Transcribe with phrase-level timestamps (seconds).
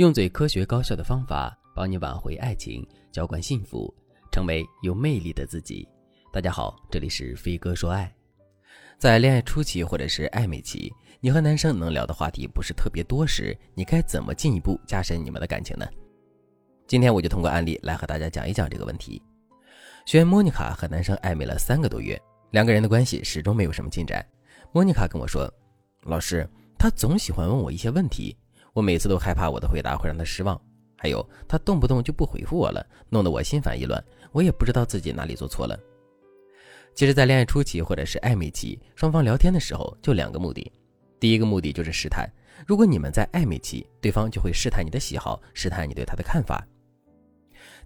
[0.00, 3.94] 用最科学高效的方法帮你挽回爱情，浇灌幸福，
[4.32, 5.86] 成为有魅力的自己。
[6.32, 8.10] 大家好，这里是飞哥说爱。
[8.96, 10.90] 在恋爱初期或者是暧昧期，
[11.20, 15.86] 你和男生能聊的话题不是特别多时，你该怎么进一步加深你们的感情呢？
[16.86, 19.22] 今天我就通过案例来和大家讲一讲这个问题。
[20.06, 22.18] 学员莫妮卡和男生暧昧了三个多月，
[22.52, 24.26] 两个人的关系始终没有什么进展。
[24.72, 25.46] 莫妮卡跟我说
[26.08, 26.48] ：“老师，
[26.78, 28.34] 他总喜欢问我一些问题，
[28.72, 30.60] 我每次都害怕我的回答会让他失望。
[30.96, 34.02] 还有，他动不动就不回复我了，弄得我心烦意乱，
[34.32, 35.78] 我也不知道自己哪里做错了。”
[36.94, 40.70] 其实，在恋爱初期或者是暧昧期，双方聊天的时候就两个目的。
[41.18, 42.28] 第一个目的就是试探，
[42.66, 46.66] 如果你们在暧昧期，对方就会试探你的喜好，试探你对他的看法。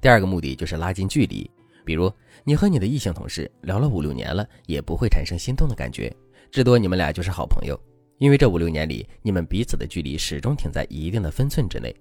[0.00, 1.48] 第二个目的就是拉近距离，
[1.84, 2.12] 比如
[2.44, 6.12] 你和你的异性同事聊了五六年了，也不会产生心动的感觉，
[6.50, 7.78] 至多你们俩就是好朋友，
[8.18, 11.94] 因为这五六年里，你们彼此的距离始终停在一定的分寸之内。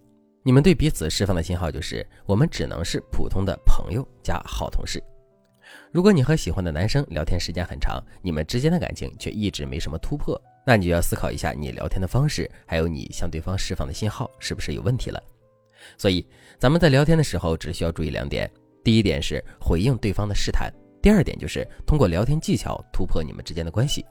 [0.44, 5.02] 你们对彼此释放的信号就是，我们只能是普通的朋友加好同事。
[5.92, 15.22] 如果你和喜欢的男生聊天时间很长，你们之间的感情却一直没什么突破，那你就要思考一下你聊天的方式，还有你向对方释放的信号是不是有问题了。
[15.98, 16.26] 所以，
[16.60, 18.50] 咱们在聊天的时候只需要注意两点：
[18.84, 20.70] 第一点是回应对方的试探；
[21.02, 24.06] 第二点就是通过聊天技巧突破你们之间的关系。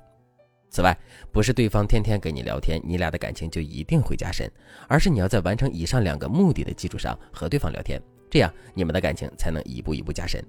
[0.73, 0.97] 此外，
[1.31, 4.51] 不是对方天天跟你聊天，你俩的感情就一定会加深，
[4.89, 10.43] 而是你要在完成以上两个目的的基础上和对方聊天，这样你们的感情才能一步一步加深。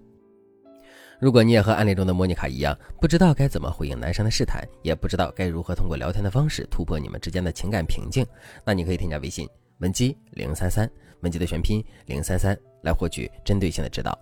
[1.19, 8.25] 如果你也和案例中的莫妮卡一样，不知道该怎么回应男生的试探，也不知道该如何通过聊天的方式突破你们之间的情感瓶颈，
[8.63, 9.45] 那你可以添加微信
[9.79, 14.17] 文姬零三三，文姬的全拼零三三，来获取针对性的指导。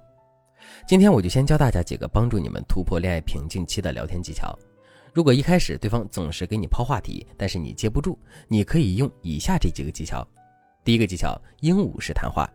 [0.88, 4.58] 今天我就先教大家几个帮助你们突破恋爱瓶颈期的聊天技巧。
[5.14, 8.18] 如果一开始对方总是给你抛话题，但是你接不住，
[8.48, 10.26] 你可以用以下这几个技巧。
[10.86, 12.50] 第一个技巧，鹦鹉式谈话。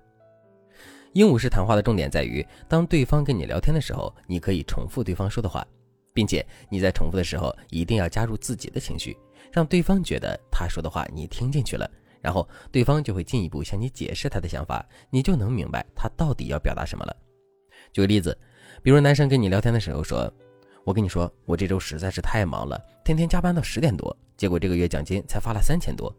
[1.12, 5.66] 鹦鹉式谈话的重点在于，当对方跟你聊天的时候，你可以重复对方说的话，
[6.12, 9.16] 并且你在重复的时候一定要加入自己的情绪，
[9.52, 17.16] 让对方觉得他说的话你听进去了，然后对方就会进一步向你解释他的想法，你就能明白他到底要表达什么了。
[17.92, 18.36] 举个例子，
[18.82, 20.30] 比如男生跟你聊天的时候说
[20.86, 26.14] ：“我跟你说，我这周实在是太忙了，天天加班到十点多，结果这个月奖金才发了三千多。”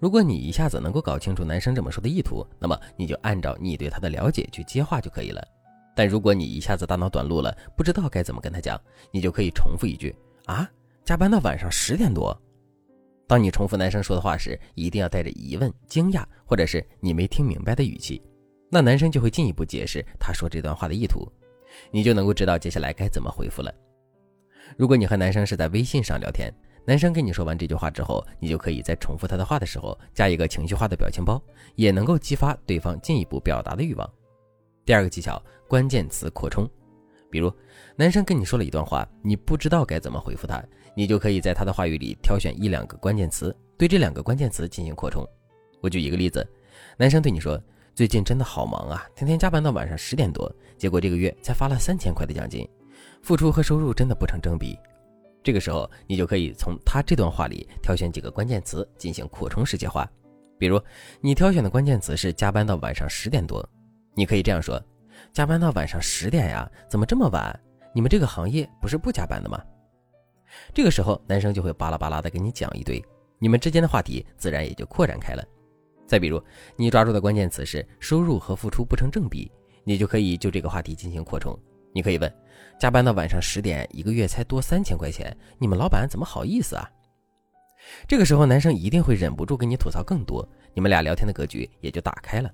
[0.00, 5.40] 如果你一下子能够搞清楚男生这么说的意图，那么你就按照你对他的了解去接话就可以了。
[5.94, 8.76] 但如果你一下子大脑短路了，不知道该怎么跟他讲，
[9.12, 10.12] 你就可以重复一句
[10.46, 10.68] ：“啊，
[11.04, 12.36] 加班到晚上十点多。”
[13.28, 18.20] 当你重复男生说的话时，一定要带着疑问、惊讶或者是你没听明白的语气，
[18.68, 21.30] 那男生就会进一步解释他说这段话的意图，
[21.90, 23.72] 你就能够知道接下来该怎么回复了。
[24.76, 26.52] 如果你和男生是在微信上聊天。
[26.88, 31.42] 男生跟你说完这句话之后，你就可以在重复他的话的时候加一个情绪化的表情包，
[31.74, 34.08] 也能够激发对方进一步表达的欲望。
[34.84, 36.64] 第二个技巧，关键词扩充。
[37.28, 37.52] 比如，
[37.96, 40.62] 男生跟你说了一段话，你不知道该怎么回复他，
[40.94, 45.26] 你就可以在他的话语里挑选一两个关键词，对这两个关键词进行扩充。
[45.80, 46.48] 我举一个例子，
[46.96, 47.60] 男生对你说
[47.96, 52.68] ：“最近真的好忙啊，天天加班到晚上十点多，结果这个月才发了三千块的奖金，
[53.22, 54.78] 付出和收入真的不成正比。”
[55.42, 60.06] 这个时候，你就可以从他这段话里挑选几个关键词进行扩充式接话。
[60.58, 60.78] 比如，
[61.22, 63.66] 你挑选的关键词是加班到晚上十点多，
[64.14, 64.78] 你可以这样说
[65.32, 66.70] ：“加班到晚上十点呀？
[66.90, 67.58] 怎么这么晚？
[67.94, 69.58] 你们这个行业不是不加班的吗？”
[70.74, 73.02] 这个时候，男生就会巴拉巴拉的给你讲一堆，
[73.38, 75.42] 你们之间的话题自然也就扩展开了。
[76.06, 76.42] 再比如，
[76.76, 79.50] 你抓住的关键词是收入和付出不成正比，
[79.84, 81.58] 你就可以就这个话题进行扩充。
[81.92, 82.32] 你可以问：
[82.78, 86.88] 加班到晚上十点，一个月才多三千块钱，你们老板怎么好意思啊？
[88.06, 92.50] 这个时候，男生一定会忍不住跟你吐槽更多，你们俩聊天的格局也就打开了。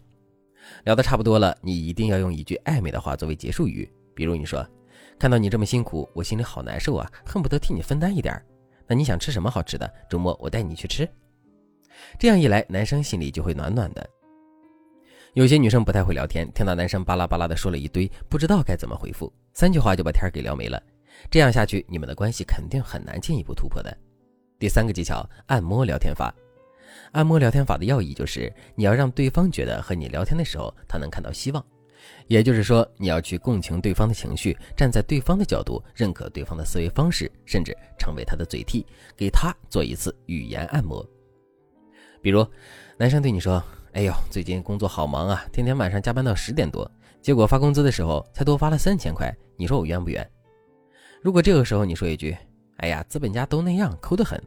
[0.84, 4.66] 聊得差不多了，你一定要用一句暧昧的话作为结束语，比如你说
[5.19, 8.40] ：“看到你这么辛苦，我心里好难受啊，恨不得替你分担一点。
[8.86, 9.92] 那你想吃什么好吃的？
[10.08, 11.08] 周末我带你去吃。”
[12.19, 14.09] 这样一来，男生心里就会暖暖的。
[15.35, 20.83] 有些女生不太会聊天，听到男生巴拉巴拉的说了一堆，不知道该怎么回复，三句话就把天给聊没了。
[21.31, 23.97] 这样下去，你们的关系肯定很难进一步突破的。
[24.59, 26.35] 第三个技巧，按摩聊天法。
[27.12, 31.65] 按摩聊天法的要义就是，你要让对方觉得和你聊天的时候，他能看到希望。
[32.27, 38.85] 也就是说，你要去共情对方的情绪，站在对方的角度，认可对方的思维方式，甚至成为他的嘴替，
[39.17, 41.06] 给他做一次语言按摩。
[42.22, 42.46] 比如，
[42.96, 43.62] 男生对你说。
[43.94, 46.90] 哎呦，最近工作好忙啊，天天晚上加班到十点多，
[47.20, 50.26] 结果发工资的时候才多发了三千块，你说我冤不冤？
[51.20, 52.34] 如果这个时候你说一句
[52.78, 54.42] “哎呀，资本家都那样，抠得很”，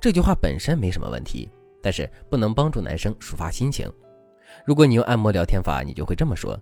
[0.00, 1.50] 这句话本身没什么问题，
[1.82, 3.92] 但是不能帮助男生抒发心情，
[4.64, 6.56] 如果你用按摩聊天法，你就会这么说：“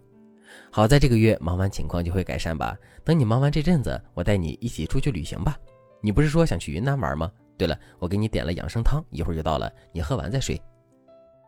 [0.72, 2.74] 好在这个月忙完，情况就会改善吧。
[3.04, 5.58] 等你忙完这阵子，我带你一起出去旅行吧。
[6.00, 7.30] 你不是说想去云南玩吗？
[7.56, 10.60] 对了，我给你点了养生汤，一会儿就到了，你喝完再睡。”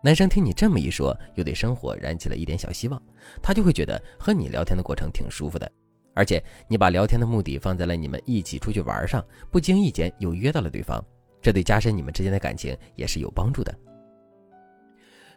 [0.04, 3.02] 男生听你这么一说，又对生活燃起了一点小希望，
[3.42, 5.70] 他就会觉得和你聊天的过程挺舒服的，
[6.14, 11.04] 而且你把聊天的目的放在了你们一起出去玩上，不经意间又约到了对方，
[11.42, 13.74] 这对加深你们之间的感情也是有帮助的。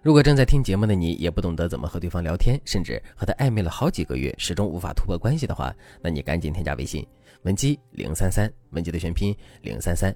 [0.04, 7.06] 如果正在听节目的你也不懂得怎么和对方聊天，甚至和他暧昧了好几个月，始终无法突破关系的话，那你赶紧添加微信
[7.42, 10.16] 文姬零三三，文姬的全拼零三三，